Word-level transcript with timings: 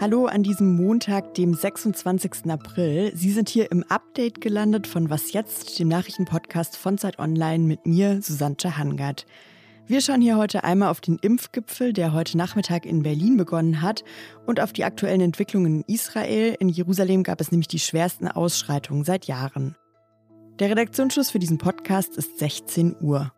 Hallo 0.00 0.26
an 0.26 0.44
diesem 0.44 0.76
Montag, 0.76 1.34
dem 1.34 1.52
26. 1.52 2.48
April. 2.48 3.10
Sie 3.16 3.32
sind 3.32 3.48
hier 3.48 3.72
im 3.72 3.82
Update 3.88 4.40
gelandet 4.40 4.86
von 4.86 5.10
Was 5.10 5.32
jetzt, 5.32 5.80
dem 5.80 5.88
Nachrichtenpodcast 5.88 6.76
von 6.76 6.96
Zeit 6.96 7.18
Online 7.18 7.64
mit 7.64 7.86
mir, 7.86 8.22
Susanne 8.22 8.54
Hangard. 8.62 9.26
Wir 9.88 10.00
schauen 10.00 10.20
hier 10.20 10.36
heute 10.36 10.62
einmal 10.62 10.90
auf 10.90 11.00
den 11.00 11.18
Impfgipfel, 11.18 11.92
der 11.92 12.12
heute 12.12 12.38
Nachmittag 12.38 12.86
in 12.86 13.02
Berlin 13.02 13.36
begonnen 13.36 13.82
hat, 13.82 14.04
und 14.46 14.60
auf 14.60 14.72
die 14.72 14.84
aktuellen 14.84 15.22
Entwicklungen 15.22 15.82
in 15.82 15.92
Israel. 15.92 16.54
In 16.60 16.68
Jerusalem 16.68 17.24
gab 17.24 17.40
es 17.40 17.50
nämlich 17.50 17.66
die 17.66 17.80
schwersten 17.80 18.28
Ausschreitungen 18.28 19.02
seit 19.02 19.24
Jahren. 19.24 19.74
Der 20.60 20.70
Redaktionsschluss 20.70 21.30
für 21.30 21.40
diesen 21.40 21.58
Podcast 21.58 22.16
ist 22.16 22.38
16 22.38 22.94
Uhr. 23.00 23.32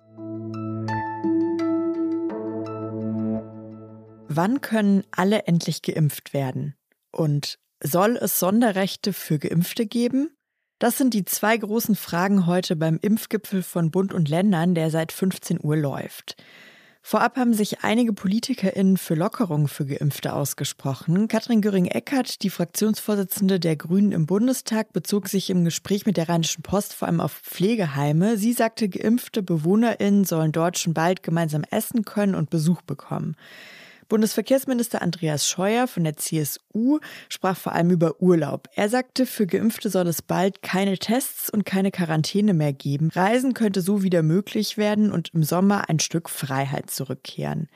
Wann 4.33 4.61
können 4.61 5.03
alle 5.11 5.47
endlich 5.49 5.83
geimpft 5.83 6.33
werden? 6.33 6.77
Und 7.11 7.59
soll 7.83 8.17
es 8.17 8.39
Sonderrechte 8.39 9.13
für 9.13 9.41
Geimpfte 9.41 9.87
geben? 9.87 10.31
Das 10.79 10.97
sind 10.97 11.15
die 11.15 11.25
zwei 11.25 11.57
großen 11.57 11.97
Fragen 11.97 12.47
heute 12.47 12.77
beim 12.77 13.01
Impfgipfel 13.03 13.65
von 13.65 13.91
Bund 13.91 14.15
und 14.15 14.29
Ländern, 14.29 14.77
der 14.77 14.93
seit 14.93 15.11
15 15.11 15.59
Uhr 15.61 15.77
läuft. 15.77 16.37
Vorab 17.03 17.39
haben 17.39 17.55
sich 17.55 17.83
einige 17.83 18.13
PolitikerInnen 18.13 18.99
für 18.99 19.17
Lockerungen 19.17 19.67
für 19.67 19.85
Geimpfte 19.85 20.33
ausgesprochen. 20.33 21.27
Katrin 21.27 21.61
Göring-Eckardt, 21.61 22.45
die 22.45 22.51
Fraktionsvorsitzende 22.51 23.59
der 23.59 23.75
Grünen 23.75 24.13
im 24.13 24.27
Bundestag, 24.27 24.93
bezog 24.93 25.29
sich 25.29 25.51
im 25.51 25.65
Gespräch 25.65 26.07
mit 26.07 26.17
der 26.17 26.29
Rheinischen 26.29 26.63
Post 26.63 26.95
vor 26.95 27.09
allem 27.09 27.21
auf 27.21 27.33
Pflegeheime. 27.33 28.37
Sie 28.37 28.53
sagte, 28.53 28.89
geimpfte 28.89 29.43
BewohnerInnen 29.43 30.25
sollen 30.25 30.53
dort 30.53 30.79
schon 30.79 30.95
bald 30.95 31.25
gemeinsam 31.25 31.65
essen 31.69 32.05
können 32.05 32.37
und 32.37 32.49
Besuch 32.49 32.83
bekommen. 32.83 33.35
Bundesverkehrsminister 34.11 35.01
Andreas 35.01 35.49
Scheuer 35.49 35.87
von 35.87 36.05
der 36.05 36.19
CSU 36.19 36.99
sprach 37.31 37.57
vor 37.57 37.73
allem 37.73 37.91
über 37.91 38.21
Urlaub. 38.21 38.69
Er 38.75 38.91
sagte, 38.91 39.25
für 39.25 39.47
Geimpfte 39.47 39.89
soll 39.89 40.07
es 40.09 40.21
bald 40.21 40.61
keine 40.61 40.99
Tests 40.99 41.49
und 41.49 41.65
keine 41.65 41.91
Quarantäne 41.91 42.53
mehr 42.53 42.75
geben. 42.75 43.09
Reisen 43.15 43.55
könnte 43.55 43.81
so 43.81 44.03
wieder 44.03 44.23
möglich 44.23 44.77
werden 44.77 45.13
und 45.13 45.31
im 45.33 45.45
Sommer 45.45 45.89
ein 45.89 46.01
Stück 46.01 46.29
Freiheit 46.29 46.91
zurückkehren. 46.91 47.69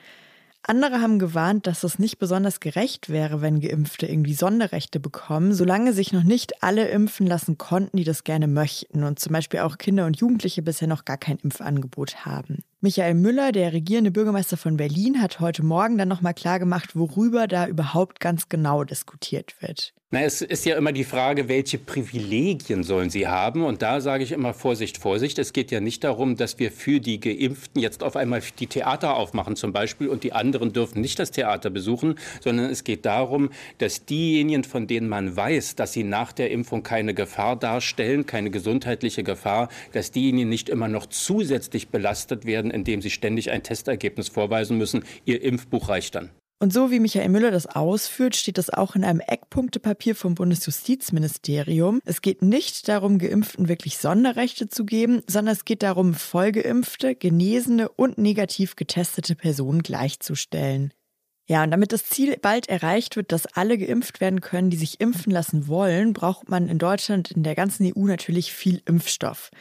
Andere 0.67 0.99
haben 0.99 1.19
gewarnt, 1.19 1.67
dass 1.67 1.83
es 1.83 1.99
nicht 1.99 2.17
besonders 2.17 2.59
gerecht 2.59 3.09
wäre, 3.09 3.41
wenn 3.41 3.61
Geimpfte 3.61 4.07
irgendwie 4.07 4.33
Sonderrechte 4.33 4.99
bekommen, 4.99 5.53
solange 5.53 5.93
sich 5.93 6.11
noch 6.11 6.23
nicht 6.23 6.63
alle 6.63 6.87
impfen 6.89 7.27
lassen 7.27 7.57
konnten, 7.57 7.97
die 7.97 8.03
das 8.03 8.23
gerne 8.23 8.47
möchten 8.47 9.03
und 9.03 9.19
zum 9.19 9.31
Beispiel 9.31 9.59
auch 9.59 9.77
Kinder 9.77 10.05
und 10.05 10.17
Jugendliche 10.17 10.63
bisher 10.63 10.87
noch 10.87 11.05
gar 11.05 11.17
kein 11.17 11.37
Impfangebot 11.37 12.25
haben. 12.25 12.63
Michael 12.81 13.15
Müller, 13.15 13.51
der 13.51 13.73
regierende 13.73 14.11
Bürgermeister 14.11 14.57
von 14.57 14.77
Berlin, 14.77 15.21
hat 15.21 15.39
heute 15.39 15.63
Morgen 15.63 15.97
dann 15.97 16.09
nochmal 16.09 16.33
klargemacht, 16.33 16.95
worüber 16.95 17.47
da 17.47 17.67
überhaupt 17.67 18.19
ganz 18.19 18.49
genau 18.49 18.83
diskutiert 18.83 19.55
wird. 19.61 19.93
Na, 20.11 20.21
es 20.21 20.41
ist 20.41 20.65
ja 20.65 20.77
immer 20.77 20.93
die 20.93 21.03
Frage, 21.03 21.49
welche 21.49 21.77
Privilegien 21.77 22.83
sollen 22.83 23.09
sie 23.09 23.27
haben? 23.27 23.65
Und 23.65 23.81
da 23.81 23.99
sage 23.99 24.23
ich 24.23 24.31
immer 24.31 24.53
Vorsicht, 24.53 24.97
Vorsicht. 24.97 25.39
Es 25.39 25.51
geht 25.51 25.71
ja 25.71 25.81
nicht 25.81 26.03
darum, 26.03 26.37
dass 26.37 26.57
wir 26.57 26.71
für 26.71 27.01
die 27.01 27.19
Geimpften 27.19 27.81
jetzt 27.81 28.03
auf 28.03 28.15
einmal 28.15 28.41
die 28.59 28.67
Theater 28.67 29.15
aufmachen 29.15 29.55
zum 29.55 29.73
Beispiel 29.73 30.07
und 30.07 30.23
die 30.23 30.31
anderen 30.31 30.71
dürfen 30.71 31.01
nicht 31.01 31.17
das 31.17 31.31
Theater 31.31 31.71
besuchen, 31.71 32.15
sondern 32.39 32.69
es 32.69 32.83
geht 32.83 33.05
darum, 33.05 33.49
dass 33.79 34.05
diejenigen, 34.05 34.63
von 34.63 34.85
denen 34.85 35.09
man 35.09 35.35
weiß, 35.35 35.75
dass 35.75 35.91
sie 35.91 36.03
nach 36.03 36.31
der 36.31 36.51
Impfung 36.51 36.83
keine 36.83 37.13
Gefahr 37.13 37.57
darstellen, 37.57 38.27
keine 38.27 38.51
gesundheitliche 38.51 39.23
Gefahr, 39.23 39.69
dass 39.91 40.11
diejenigen 40.11 40.47
nicht 40.47 40.69
immer 40.69 40.87
noch 40.87 41.07
zusätzlich 41.07 41.89
belastet 41.89 42.45
werden, 42.45 42.71
indem 42.75 43.01
sie 43.01 43.09
ständig 43.09 43.49
ein 43.49 43.63
Testergebnis 43.63 44.27
vorweisen 44.27 44.77
müssen. 44.77 45.03
Ihr 45.23 45.41
Impfbuch 45.41 45.89
reicht 45.89 46.13
dann. 46.13 46.29
Und 46.59 46.71
so 46.71 46.89
wie 46.89 46.99
Michael 46.99 47.29
Müller 47.29 47.51
das 47.51 47.67
ausführt, 47.67 48.35
steht 48.35 48.57
das 48.57 48.69
auch 48.69 48.95
in 48.95 49.03
einem 49.03 49.19
Eckpunktepapier 49.19 50.15
vom 50.15 50.35
Bundesjustizministerium. 50.35 51.99
Es 52.05 52.21
geht 52.21 52.41
nicht 52.41 52.87
darum, 52.87 53.17
Geimpften 53.17 53.67
wirklich 53.67 53.97
Sonderrechte 53.97 54.69
zu 54.69 54.85
geben, 54.85 55.21
sondern 55.27 55.53
es 55.53 55.65
geht 55.65 55.83
darum, 55.83 56.13
vollgeimpfte, 56.13 57.15
genesene 57.15 57.89
und 57.89 58.17
negativ 58.17 58.75
getestete 58.75 59.35
Personen 59.35 59.83
gleichzustellen. 59.83 60.93
Ja, 61.47 61.63
und 61.63 61.71
damit 61.71 61.91
das 61.91 62.05
Ziel 62.05 62.37
bald 62.41 62.69
erreicht 62.69 63.17
wird, 63.17 63.31
dass 63.31 63.45
alle 63.45 63.77
geimpft 63.77 64.19
werden 64.19 64.41
können, 64.41 64.69
die 64.69 64.77
sich 64.77 64.99
impfen 64.99 65.31
lassen 65.31 65.67
wollen, 65.67 66.13
braucht 66.13 66.49
man 66.49 66.69
in 66.69 66.79
Deutschland, 66.79 67.31
in 67.31 67.43
der 67.43 67.53
ganzen 67.53 67.85
EU 67.85 68.05
natürlich 68.05 68.53
viel 68.53 68.81
Impfstoff. 68.85 69.51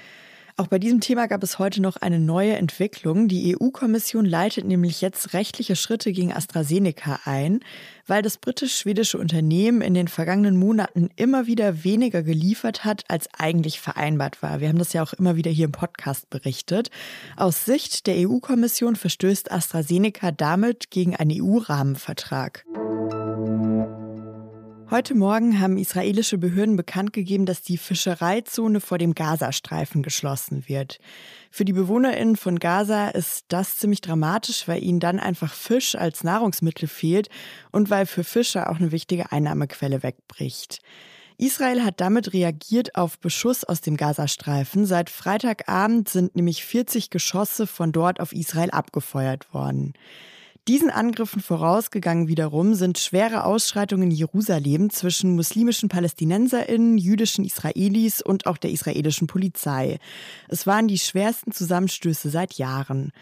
Auch 0.56 0.68
bei 0.68 0.78
diesem 0.78 1.00
Thema 1.00 1.26
gab 1.26 1.42
es 1.42 1.58
heute 1.58 1.82
noch 1.82 1.96
eine 1.96 2.20
neue 2.20 2.54
Entwicklung. 2.54 3.26
Die 3.26 3.56
EU-Kommission 3.56 4.24
leitet 4.24 4.64
nämlich 4.64 5.00
jetzt 5.00 5.32
rechtliche 5.32 5.74
Schritte 5.74 6.12
gegen 6.12 6.32
AstraZeneca 6.32 7.18
ein, 7.24 7.58
weil 8.06 8.22
das 8.22 8.38
britisch-schwedische 8.38 9.18
Unternehmen 9.18 9.80
in 9.80 9.94
den 9.94 10.06
vergangenen 10.06 10.56
Monaten 10.56 11.10
immer 11.16 11.48
wieder 11.48 11.82
weniger 11.82 12.22
geliefert 12.22 12.84
hat, 12.84 13.02
als 13.08 13.28
eigentlich 13.36 13.80
vereinbart 13.80 14.42
war. 14.44 14.60
Wir 14.60 14.68
haben 14.68 14.78
das 14.78 14.92
ja 14.92 15.02
auch 15.02 15.12
immer 15.12 15.34
wieder 15.34 15.50
hier 15.50 15.64
im 15.64 15.72
Podcast 15.72 16.30
berichtet. 16.30 16.88
Aus 17.36 17.64
Sicht 17.64 18.06
der 18.06 18.14
EU-Kommission 18.28 18.94
verstößt 18.94 19.50
AstraZeneca 19.50 20.30
damit 20.30 20.88
gegen 20.92 21.16
einen 21.16 21.32
EU-Rahmenvertrag. 21.32 22.64
Heute 24.90 25.14
Morgen 25.14 25.60
haben 25.60 25.78
israelische 25.78 26.36
Behörden 26.36 26.76
bekannt 26.76 27.14
gegeben, 27.14 27.46
dass 27.46 27.62
die 27.62 27.78
Fischereizone 27.78 28.80
vor 28.80 28.98
dem 28.98 29.14
Gazastreifen 29.14 30.02
geschlossen 30.02 30.68
wird. 30.68 30.98
Für 31.50 31.64
die 31.64 31.72
BewohnerInnen 31.72 32.36
von 32.36 32.58
Gaza 32.58 33.08
ist 33.08 33.46
das 33.48 33.78
ziemlich 33.78 34.02
dramatisch, 34.02 34.68
weil 34.68 34.82
ihnen 34.82 35.00
dann 35.00 35.18
einfach 35.18 35.54
Fisch 35.54 35.94
als 35.94 36.22
Nahrungsmittel 36.22 36.86
fehlt 36.86 37.30
und 37.72 37.88
weil 37.88 38.04
für 38.04 38.24
Fischer 38.24 38.68
auch 38.68 38.76
eine 38.76 38.92
wichtige 38.92 39.32
Einnahmequelle 39.32 40.02
wegbricht. 40.02 40.80
Israel 41.38 41.82
hat 41.82 42.00
damit 42.00 42.32
reagiert 42.34 42.94
auf 42.94 43.18
Beschuss 43.18 43.64
aus 43.64 43.80
dem 43.80 43.96
Gazastreifen. 43.96 44.84
Seit 44.84 45.08
Freitagabend 45.08 46.10
sind 46.10 46.36
nämlich 46.36 46.64
40 46.64 47.08
Geschosse 47.08 47.66
von 47.66 47.90
dort 47.90 48.20
auf 48.20 48.32
Israel 48.32 48.70
abgefeuert 48.70 49.52
worden. 49.52 49.94
Diesen 50.66 50.88
Angriffen 50.88 51.42
vorausgegangen 51.42 52.26
wiederum 52.26 52.74
sind 52.74 52.96
schwere 52.96 53.44
Ausschreitungen 53.44 54.10
in 54.10 54.16
Jerusalem 54.16 54.88
zwischen 54.88 55.34
muslimischen 55.34 55.90
Palästinenserinnen, 55.90 56.96
jüdischen 56.96 57.44
Israelis 57.44 58.22
und 58.22 58.46
auch 58.46 58.56
der 58.56 58.70
israelischen 58.70 59.26
Polizei. 59.26 59.98
Es 60.48 60.66
waren 60.66 60.88
die 60.88 60.98
schwersten 60.98 61.52
Zusammenstöße 61.52 62.30
seit 62.30 62.54
Jahren. 62.54 63.12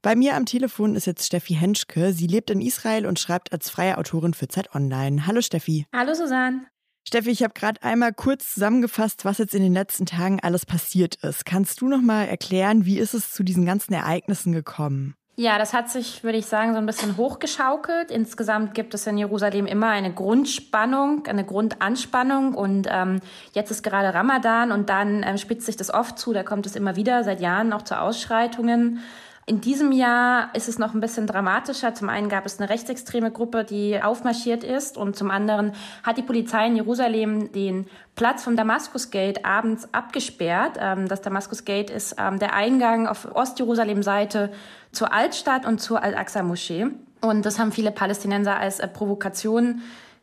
Bei 0.00 0.14
mir 0.14 0.36
am 0.36 0.46
Telefon 0.46 0.94
ist 0.94 1.06
jetzt 1.06 1.26
Steffi 1.26 1.54
Henschke. 1.54 2.12
Sie 2.12 2.28
lebt 2.28 2.50
in 2.50 2.60
Israel 2.60 3.06
und 3.06 3.18
schreibt 3.18 3.52
als 3.52 3.68
freie 3.68 3.98
Autorin 3.98 4.32
für 4.32 4.46
Zeit 4.46 4.72
Online. 4.72 5.26
Hallo 5.26 5.40
Steffi. 5.40 5.86
Hallo 5.92 6.14
Susanne. 6.14 6.66
Steffi, 7.04 7.30
ich 7.30 7.42
habe 7.42 7.54
gerade 7.54 7.82
einmal 7.82 8.12
kurz 8.12 8.54
zusammengefasst, 8.54 9.24
was 9.24 9.38
jetzt 9.38 9.56
in 9.56 9.64
den 9.64 9.72
letzten 9.72 10.06
Tagen 10.06 10.38
alles 10.38 10.66
passiert 10.66 11.16
ist. 11.16 11.46
Kannst 11.46 11.80
du 11.80 11.88
noch 11.88 12.00
mal 12.00 12.26
erklären, 12.28 12.84
wie 12.84 13.00
ist 13.00 13.14
es 13.14 13.32
zu 13.32 13.42
diesen 13.42 13.66
ganzen 13.66 13.92
Ereignissen 13.92 14.52
gekommen? 14.52 15.16
Ja, 15.34 15.56
das 15.56 15.72
hat 15.72 15.88
sich, 15.88 16.24
würde 16.24 16.36
ich 16.36 16.44
sagen, 16.44 16.72
so 16.72 16.78
ein 16.78 16.84
bisschen 16.84 17.16
hochgeschaukelt. 17.16 18.10
Insgesamt 18.10 18.74
gibt 18.74 18.92
es 18.92 19.06
in 19.06 19.16
Jerusalem 19.16 19.64
immer 19.64 19.88
eine 19.88 20.12
Grundspannung, 20.12 21.26
eine 21.26 21.44
Grundanspannung. 21.44 22.52
Und 22.52 22.86
ähm, 22.90 23.20
jetzt 23.54 23.70
ist 23.70 23.82
gerade 23.82 24.12
Ramadan 24.12 24.72
und 24.72 24.90
dann 24.90 25.22
ähm, 25.22 25.38
spitzt 25.38 25.64
sich 25.64 25.78
das 25.78 25.92
oft 25.92 26.18
zu. 26.18 26.34
Da 26.34 26.42
kommt 26.42 26.66
es 26.66 26.76
immer 26.76 26.96
wieder 26.96 27.24
seit 27.24 27.40
Jahren 27.40 27.72
auch 27.72 27.80
zu 27.80 27.98
Ausschreitungen. 27.98 29.00
In 29.44 29.60
diesem 29.60 29.90
Jahr 29.90 30.54
ist 30.54 30.68
es 30.68 30.78
noch 30.78 30.94
ein 30.94 31.00
bisschen 31.00 31.26
dramatischer. 31.26 31.94
Zum 31.94 32.08
einen 32.08 32.28
gab 32.28 32.46
es 32.46 32.60
eine 32.60 32.70
rechtsextreme 32.70 33.32
Gruppe, 33.32 33.64
die 33.64 34.00
aufmarschiert 34.00 34.62
ist 34.62 34.96
und 34.96 35.16
zum 35.16 35.32
anderen 35.32 35.72
hat 36.04 36.16
die 36.16 36.22
Polizei 36.22 36.68
in 36.68 36.76
Jerusalem 36.76 37.50
den 37.50 37.86
Platz 38.14 38.44
vom 38.44 38.56
Damaskus 38.56 39.10
Gate 39.10 39.44
abends 39.44 39.88
abgesperrt. 39.92 40.78
Ähm, 40.80 41.08
das 41.08 41.22
Damaskus 41.22 41.64
Gate 41.64 41.90
ist 41.90 42.14
ähm, 42.18 42.38
der 42.38 42.54
Eingang 42.54 43.08
auf 43.08 43.34
Ostjerusalem-Seite 43.34 44.52
zur 44.92 45.12
Altstadt 45.12 45.66
und 45.66 45.80
zur 45.80 46.02
Al-Aqsa-Moschee. 46.04 46.86
Und 47.20 47.44
das 47.44 47.58
haben 47.58 47.72
viele 47.72 47.90
Palästinenser 47.90 48.56
als 48.56 48.78
äh, 48.78 48.86
Provokation 48.86 49.82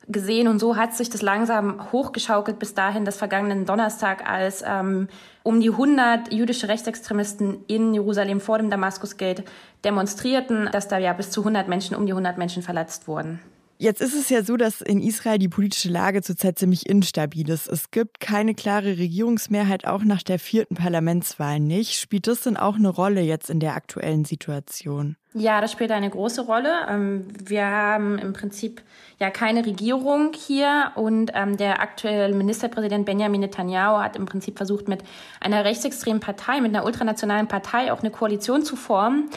gesehen 0.10 0.48
und 0.48 0.60
so 0.60 0.76
hat 0.76 0.94
sich 0.96 1.10
das 1.10 1.22
langsam 1.22 1.92
hochgeschaukelt 1.92 2.60
bis 2.60 2.74
dahin, 2.74 3.06
dass 3.06 3.18
vergangenen 3.18 3.66
Donnerstag, 3.66 4.30
als 4.30 4.64
ähm, 4.68 5.08
um 5.44 5.62
die 5.62 5.70
100 5.70 6.34
jüdische 6.34 6.68
Rechtsextremisten 6.68 7.64
in 7.68 7.94
Jerusalem 7.94 8.42
vor 8.42 8.58
dem 8.58 8.70
Damaskusgate 8.70 9.44
demonstrierten, 9.86 10.70
dass 10.72 10.88
da 10.88 10.98
ja 10.98 11.14
bis 11.14 11.32
zu 11.32 11.42
100 11.42 11.68
Menschen, 11.68 11.96
um 11.96 12.06
die 12.06 12.12
100 12.12 12.38
Menschen 12.38 12.64
verletzt 12.64 13.08
wurden. 13.08 13.40
Jetzt 13.82 14.02
ist 14.02 14.14
es 14.14 14.28
ja 14.28 14.44
so, 14.44 14.58
dass 14.58 14.82
in 14.82 15.02
Israel 15.02 15.38
die 15.38 15.48
politische 15.48 15.88
Lage 15.88 16.22
zurzeit 16.22 16.60
ziemlich 16.60 16.90
instabil 16.90 17.50
ist. 17.50 17.70
Es 17.70 17.92
gibt 17.92 18.20
keine 18.20 18.54
klare 18.54 18.98
Regierungsmehrheit, 18.98 19.88
auch 19.88 20.04
nach 20.04 20.22
der 20.22 20.38
vierten 20.38 20.76
Parlamentswahl 20.76 21.62
nicht. 21.62 21.98
Spielt 21.98 22.28
das 22.28 22.42
denn 22.42 22.58
auch 22.58 22.76
eine 22.76 22.90
Rolle 22.90 23.22
jetzt 23.22 23.50
in 23.50 23.62
der 23.62 23.76
aktuellen 23.76 24.26
Situation? 24.26 25.16
Ja, 25.36 25.62
das 25.62 25.72
spielt 25.72 25.92
eine 25.92 26.10
große 26.10 26.42
Rolle. 26.42 26.88
Ähm, 26.90 27.28
wir 27.46 27.64
haben 27.64 28.18
im 28.18 28.34
Prinzip 28.34 28.82
ja 29.20 29.30
keine 29.30 29.64
Regierung 29.64 30.32
hier 30.34 30.92
und 30.96 31.32
ähm, 31.36 31.56
der 31.56 31.82
aktuelle 31.82 32.34
Ministerpräsident 32.34 33.06
Benjamin 33.06 33.42
Netanyahu 33.42 34.00
hat 34.02 34.16
im 34.16 34.26
Prinzip 34.26 34.58
versucht, 34.58 34.88
mit 34.88 35.04
einer 35.40 35.64
rechtsextremen 35.66 36.20
Partei, 36.20 36.62
mit 36.62 36.74
einer 36.74 36.84
ultranationalen 36.84 37.48
Partei 37.48 37.94
auch 37.94 38.00
eine 38.00 38.10
Koalition 38.10 38.64
zu 38.64 38.76
formen. 38.76 39.30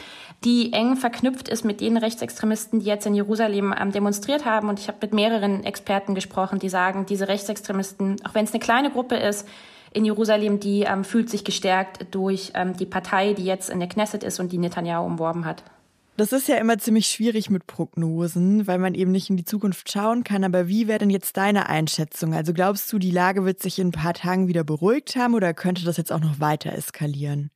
die 0.43 0.73
eng 0.73 0.95
verknüpft 0.97 1.47
ist 1.47 1.63
mit 1.63 1.79
den 1.79 1.95
Rechtsextremisten, 1.95 2.79
die 2.79 2.87
jetzt 2.87 3.05
in 3.05 3.13
Jerusalem 3.13 3.73
ähm, 3.79 3.91
demonstriert 3.91 4.45
haben. 4.45 4.69
Und 4.69 4.79
ich 4.79 4.87
habe 4.87 4.97
mit 5.01 5.13
mehreren 5.13 5.63
Experten 5.63 6.15
gesprochen, 6.15 6.57
die 6.57 6.69
sagen, 6.69 7.05
diese 7.05 7.27
Rechtsextremisten, 7.27 8.17
auch 8.25 8.33
wenn 8.33 8.45
es 8.45 8.51
eine 8.51 8.59
kleine 8.59 8.89
Gruppe 8.89 9.15
ist, 9.15 9.47
in 9.93 10.05
Jerusalem, 10.05 10.59
die 10.59 10.87
fühlt 11.03 11.29
sich 11.29 11.45
gestärkt 11.45 12.07
durch 12.15 12.51
die 12.79 12.87
Partei, 12.87 13.33
die 13.33 13.45
jetzt 13.45 13.69
in 13.69 13.79
der 13.79 13.87
Knesset 13.87 14.23
ist 14.23 14.39
und 14.39 14.51
die 14.51 14.57
Netanyahu 14.57 15.05
umworben 15.05 15.45
hat. 15.45 15.63
Das 16.15 16.31
ist 16.31 16.47
ja 16.47 16.57
immer 16.57 16.77
ziemlich 16.77 17.07
schwierig 17.07 17.49
mit 17.49 17.65
Prognosen, 17.65 18.67
weil 18.67 18.77
man 18.77 18.93
eben 18.93 19.11
nicht 19.11 19.31
in 19.31 19.37
die 19.37 19.45
Zukunft 19.45 19.91
schauen 19.91 20.23
kann. 20.23 20.43
Aber 20.43 20.67
wie 20.67 20.87
wäre 20.87 20.99
denn 20.99 21.09
jetzt 21.09 21.37
deine 21.37 21.69
Einschätzung? 21.69 22.35
Also 22.35 22.53
glaubst 22.53 22.91
du, 22.93 22.99
die 22.99 23.09
Lage 23.09 23.45
wird 23.45 23.59
sich 23.59 23.79
in 23.79 23.87
ein 23.87 23.91
paar 23.91 24.13
Tagen 24.13 24.47
wieder 24.47 24.63
beruhigt 24.63 25.15
haben 25.15 25.33
oder 25.33 25.55
könnte 25.55 25.83
das 25.85 25.97
jetzt 25.97 26.11
auch 26.11 26.19
noch 26.19 26.39
weiter 26.39 26.71
eskalieren? 26.73 27.49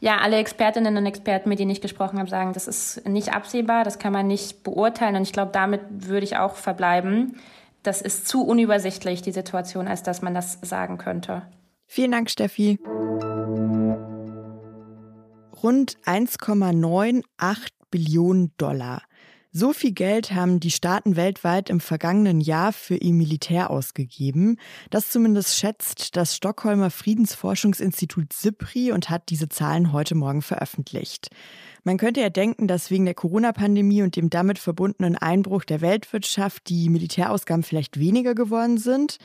Ja, 0.00 0.18
alle 0.18 0.36
Expertinnen 0.38 0.96
und 0.96 1.06
Experten, 1.06 1.48
mit 1.48 1.60
denen 1.60 1.70
ich 1.70 1.80
gesprochen 1.80 2.18
habe, 2.18 2.28
sagen, 2.28 2.52
das 2.52 2.66
ist 2.66 3.06
nicht 3.06 3.32
absehbar, 3.32 3.84
das 3.84 4.00
kann 4.00 4.12
man 4.12 4.26
nicht 4.26 4.64
beurteilen. 4.64 5.14
Und 5.14 5.22
ich 5.22 5.32
glaube, 5.32 5.52
damit 5.52 5.80
würde 5.88 6.24
ich 6.24 6.36
auch 6.36 6.56
verbleiben. 6.56 7.36
Das 7.84 8.02
ist 8.02 8.26
zu 8.26 8.44
unübersichtlich, 8.44 9.22
die 9.22 9.32
Situation, 9.32 9.86
als 9.86 10.02
dass 10.02 10.20
man 10.20 10.34
das 10.34 10.58
sagen 10.62 10.98
könnte. 10.98 11.42
Vielen 11.86 12.10
Dank, 12.10 12.28
Steffi. 12.28 12.80
Rund 15.62 15.96
1,98 16.04 17.68
Billionen 17.94 18.50
Dollar. 18.56 19.02
So 19.52 19.72
viel 19.72 19.92
Geld 19.92 20.32
haben 20.32 20.58
die 20.58 20.72
Staaten 20.72 21.14
weltweit 21.14 21.70
im 21.70 21.78
vergangenen 21.78 22.40
Jahr 22.40 22.72
für 22.72 22.96
ihr 22.96 23.12
Militär 23.12 23.70
ausgegeben. 23.70 24.58
Das 24.90 25.10
zumindest 25.10 25.56
schätzt 25.56 26.16
das 26.16 26.34
Stockholmer 26.34 26.90
Friedensforschungsinstitut 26.90 28.32
SIPRI 28.32 28.90
und 28.90 29.10
hat 29.10 29.28
diese 29.28 29.48
Zahlen 29.48 29.92
heute 29.92 30.16
Morgen 30.16 30.42
veröffentlicht. 30.42 31.28
Man 31.84 31.96
könnte 31.96 32.20
ja 32.20 32.30
denken, 32.30 32.66
dass 32.66 32.90
wegen 32.90 33.04
der 33.04 33.14
Corona-Pandemie 33.14 34.02
und 34.02 34.16
dem 34.16 34.28
damit 34.28 34.58
verbundenen 34.58 35.14
Einbruch 35.14 35.62
der 35.62 35.80
Weltwirtschaft 35.80 36.68
die 36.68 36.88
Militärausgaben 36.88 37.62
vielleicht 37.62 38.00
weniger 38.00 38.34
geworden 38.34 38.76
sind. 38.76 39.18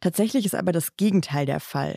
Tatsächlich 0.00 0.46
ist 0.46 0.56
aber 0.56 0.72
das 0.72 0.96
Gegenteil 0.96 1.46
der 1.46 1.60
Fall. 1.60 1.94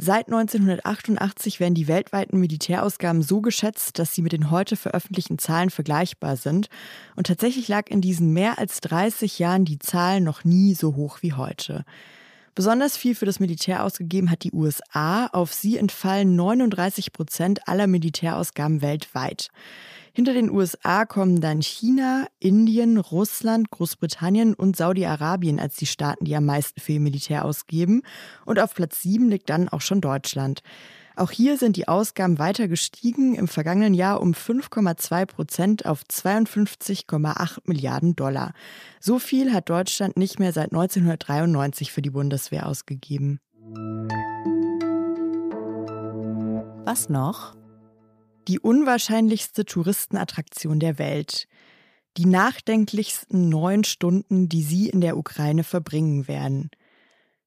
Seit 0.00 0.28
1988 0.28 1.58
werden 1.58 1.74
die 1.74 1.88
weltweiten 1.88 2.38
Militärausgaben 2.38 3.20
so 3.20 3.40
geschätzt, 3.40 3.98
dass 3.98 4.14
sie 4.14 4.22
mit 4.22 4.30
den 4.30 4.52
heute 4.52 4.76
veröffentlichten 4.76 5.40
Zahlen 5.40 5.70
vergleichbar 5.70 6.36
sind. 6.36 6.68
Und 7.16 7.26
tatsächlich 7.26 7.66
lag 7.66 7.88
in 7.88 8.00
diesen 8.00 8.32
mehr 8.32 8.60
als 8.60 8.80
30 8.80 9.40
Jahren 9.40 9.64
die 9.64 9.80
Zahl 9.80 10.20
noch 10.20 10.44
nie 10.44 10.74
so 10.74 10.94
hoch 10.94 11.18
wie 11.22 11.32
heute. 11.32 11.84
Besonders 12.58 12.96
viel 12.96 13.14
für 13.14 13.24
das 13.24 13.38
Militär 13.38 13.84
ausgegeben 13.84 14.32
hat 14.32 14.42
die 14.42 14.50
USA. 14.50 15.26
Auf 15.28 15.54
sie 15.54 15.76
entfallen 15.76 16.34
39 16.34 17.12
Prozent 17.12 17.68
aller 17.68 17.86
Militärausgaben 17.86 18.82
weltweit. 18.82 19.50
Hinter 20.12 20.32
den 20.32 20.50
USA 20.50 21.04
kommen 21.04 21.40
dann 21.40 21.62
China, 21.62 22.26
Indien, 22.40 22.98
Russland, 22.98 23.70
Großbritannien 23.70 24.54
und 24.54 24.76
Saudi-Arabien 24.76 25.60
als 25.60 25.76
die 25.76 25.86
Staaten, 25.86 26.24
die 26.24 26.34
am 26.34 26.46
meisten 26.46 26.80
für 26.80 26.94
ihr 26.94 27.00
Militär 27.00 27.44
ausgeben. 27.44 28.02
Und 28.44 28.58
auf 28.58 28.74
Platz 28.74 29.02
7 29.02 29.30
liegt 29.30 29.48
dann 29.50 29.68
auch 29.68 29.80
schon 29.80 30.00
Deutschland. 30.00 30.62
Auch 31.18 31.30
hier 31.30 31.58
sind 31.58 31.76
die 31.76 31.88
Ausgaben 31.88 32.38
weiter 32.38 32.68
gestiegen, 32.68 33.34
im 33.34 33.48
vergangenen 33.48 33.92
Jahr 33.92 34.20
um 34.20 34.32
5,2 34.32 35.26
Prozent 35.26 35.86
auf 35.86 36.02
52,8 36.04 37.58
Milliarden 37.64 38.14
Dollar. 38.14 38.52
So 39.00 39.18
viel 39.18 39.52
hat 39.52 39.68
Deutschland 39.68 40.16
nicht 40.16 40.38
mehr 40.38 40.52
seit 40.52 40.72
1993 40.72 41.92
für 41.92 42.02
die 42.02 42.10
Bundeswehr 42.10 42.66
ausgegeben. 42.66 43.40
Was 46.84 47.08
noch? 47.08 47.58
die 48.48 48.58
unwahrscheinlichste 48.58 49.66
Touristenattraktion 49.66 50.80
der 50.80 50.98
Welt. 50.98 51.46
Die 52.16 52.24
nachdenklichsten 52.24 53.48
neun 53.48 53.84
Stunden, 53.84 54.48
die 54.48 54.62
Sie 54.62 54.88
in 54.88 55.02
der 55.02 55.16
Ukraine 55.16 55.62
verbringen 55.62 56.26
werden. 56.26 56.70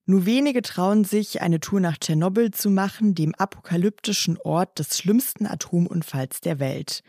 Nur 0.04 0.26
wenige 0.26 0.62
trauen 0.62 1.04
sich, 1.04 1.42
eine 1.42 1.60
Tour 1.60 1.80
nach 1.80 1.96
Tschernobyl 1.96 2.50
zu 2.50 2.70
machen, 2.70 3.14
dem 3.14 3.34
apokalyptischen 3.36 4.36
Ort 4.38 4.78
des 4.78 4.98
schlimmsten 4.98 5.46
Atomunfalls 5.46 6.40
der 6.40 6.58
Welt. 6.58 7.02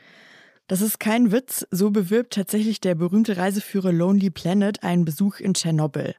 Das 0.67 0.81
ist 0.81 0.99
kein 0.99 1.31
Witz, 1.31 1.65
so 1.71 1.89
bewirbt 1.89 2.33
tatsächlich 2.33 2.79
der 2.79 2.95
berühmte 2.95 3.37
Reiseführer 3.37 3.91
Lonely 3.91 4.29
Planet 4.29 4.83
einen 4.83 5.05
Besuch 5.05 5.39
in 5.39 5.55
Tschernobyl. 5.55 6.15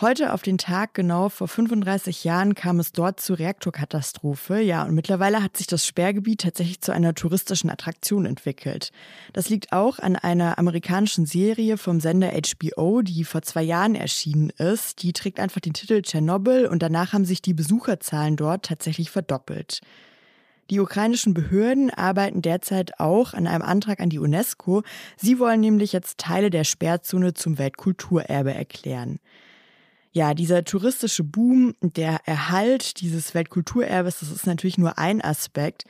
Heute 0.00 0.32
auf 0.32 0.42
den 0.42 0.58
Tag 0.58 0.94
genau 0.94 1.28
vor 1.28 1.48
35 1.48 2.22
Jahren 2.22 2.54
kam 2.54 2.78
es 2.78 2.92
dort 2.92 3.18
zur 3.18 3.40
Reaktorkatastrophe. 3.40 4.60
Ja, 4.60 4.84
und 4.84 4.94
mittlerweile 4.94 5.42
hat 5.42 5.56
sich 5.56 5.66
das 5.66 5.84
Sperrgebiet 5.84 6.42
tatsächlich 6.42 6.80
zu 6.80 6.92
einer 6.92 7.16
touristischen 7.16 7.68
Attraktion 7.68 8.24
entwickelt. 8.24 8.92
Das 9.32 9.48
liegt 9.48 9.72
auch 9.72 9.98
an 9.98 10.14
einer 10.14 10.56
amerikanischen 10.56 11.26
Serie 11.26 11.78
vom 11.78 11.98
Sender 11.98 12.30
HBO, 12.30 13.02
die 13.02 13.24
vor 13.24 13.42
zwei 13.42 13.64
Jahren 13.64 13.96
erschienen 13.96 14.50
ist. 14.50 15.02
Die 15.02 15.12
trägt 15.12 15.40
einfach 15.40 15.60
den 15.60 15.72
Titel 15.72 16.00
Tschernobyl 16.00 16.66
und 16.66 16.80
danach 16.80 17.12
haben 17.12 17.24
sich 17.24 17.42
die 17.42 17.54
Besucherzahlen 17.54 18.36
dort 18.36 18.66
tatsächlich 18.66 19.10
verdoppelt. 19.10 19.80
Die 20.70 20.78
ukrainischen 20.78 21.34
Behörden 21.34 21.90
arbeiten 21.90 22.40
derzeit 22.40 23.00
auch 23.00 23.34
an 23.34 23.48
einem 23.48 23.62
Antrag 23.62 23.98
an 23.98 24.10
die 24.10 24.20
UNESCO. 24.20 24.84
Sie 25.16 25.40
wollen 25.40 25.58
nämlich 25.58 25.92
jetzt 25.92 26.18
Teile 26.18 26.50
der 26.50 26.62
Sperrzone 26.62 27.34
zum 27.34 27.58
Weltkulturerbe 27.58 28.54
erklären. 28.54 29.18
Ja, 30.18 30.34
dieser 30.34 30.64
touristische 30.64 31.22
Boom, 31.22 31.76
der 31.80 32.18
Erhalt 32.24 33.00
dieses 33.00 33.34
Weltkulturerbes, 33.34 34.18
das 34.18 34.32
ist 34.32 34.48
natürlich 34.48 34.76
nur 34.76 34.98
ein 34.98 35.22
Aspekt. 35.22 35.84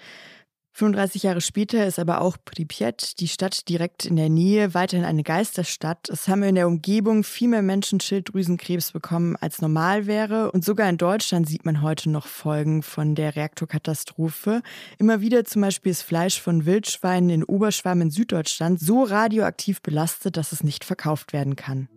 35 0.74 1.22
Jahre 1.22 1.40
später 1.40 1.86
ist 1.86 1.98
aber 1.98 2.20
auch 2.20 2.36
Pripyat, 2.44 3.20
die 3.20 3.26
Stadt 3.26 3.70
direkt 3.70 4.04
in 4.04 4.16
der 4.16 4.28
Nähe, 4.28 4.74
weiterhin 4.74 5.06
eine 5.06 5.22
Geisterstadt. 5.22 6.10
Es 6.10 6.28
haben 6.28 6.42
in 6.42 6.56
der 6.56 6.66
Umgebung 6.68 7.24
viel 7.24 7.48
mehr 7.48 7.62
Menschen 7.62 8.00
Schilddrüsenkrebs 8.00 8.92
bekommen, 8.92 9.34
als 9.40 9.62
normal 9.62 10.06
wäre. 10.06 10.52
Und 10.52 10.62
sogar 10.62 10.90
in 10.90 10.98
Deutschland 10.98 11.48
sieht 11.48 11.64
man 11.64 11.80
heute 11.80 12.10
noch 12.10 12.26
Folgen 12.26 12.82
von 12.82 13.14
der 13.14 13.34
Reaktorkatastrophe. 13.34 14.60
Immer 14.98 15.22
wieder 15.22 15.46
zum 15.46 15.62
Beispiel 15.62 15.92
ist 15.92 16.02
Fleisch 16.02 16.38
von 16.38 16.66
Wildschweinen 16.66 17.30
in 17.30 17.44
Oberschwamm 17.44 18.02
in 18.02 18.10
Süddeutschland 18.10 18.78
so 18.78 19.04
radioaktiv 19.04 19.80
belastet, 19.80 20.36
dass 20.36 20.52
es 20.52 20.62
nicht 20.62 20.84
verkauft 20.84 21.32
werden 21.32 21.56
kann. 21.56 21.88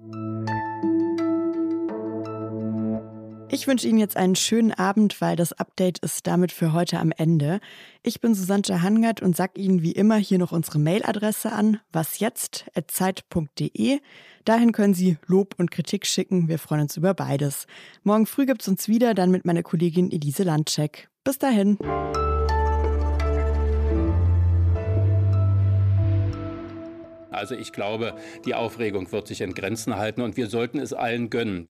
Ich 3.54 3.68
wünsche 3.68 3.86
Ihnen 3.86 3.98
jetzt 3.98 4.16
einen 4.16 4.38
schönen 4.38 4.72
Abend, 4.72 5.20
weil 5.20 5.36
das 5.36 5.52
Update 5.52 6.00
ist 6.00 6.26
damit 6.26 6.54
für 6.54 6.72
heute 6.72 7.00
am 7.00 7.12
Ende. 7.12 7.60
Ich 8.02 8.22
bin 8.22 8.34
Susanne 8.34 8.82
Hangert 8.82 9.22
und 9.22 9.36
sage 9.36 9.60
Ihnen 9.60 9.82
wie 9.82 9.92
immer 9.92 10.16
hier 10.16 10.38
noch 10.38 10.54
unsere 10.54 10.80
Mailadresse 10.80 11.52
an, 11.52 11.82
wasjetzt.zeit.de. 11.92 14.00
Dahin 14.46 14.72
können 14.72 14.94
Sie 14.94 15.18
Lob 15.28 15.56
und 15.58 15.70
Kritik 15.70 16.06
schicken. 16.06 16.48
Wir 16.48 16.60
freuen 16.60 16.84
uns 16.84 16.96
über 16.96 17.14
beides. 17.14 17.68
Morgen 18.04 18.26
früh 18.26 18.46
gibt 18.46 18.62
es 18.62 18.70
uns 18.70 18.88
wieder, 18.88 19.14
dann 19.14 19.32
mit 19.32 19.44
meiner 19.44 19.64
Kollegin 19.64 20.14
Elise 20.14 20.44
Landcheck. 20.44 21.10
Bis 21.26 21.38
dahin. 21.38 21.78
Also 27.32 27.56
ich 27.56 27.74
glaube, 27.74 28.14
die 28.46 28.56
Aufregung 28.56 29.12
wird 29.12 29.28
sich 29.28 29.42
in 29.42 29.54
Grenzen 29.54 29.98
halten 29.98 30.22
und 30.22 30.38
wir 30.38 30.48
sollten 30.48 30.80
es 30.80 30.94
allen 30.94 31.30
gönnen. 31.30 31.60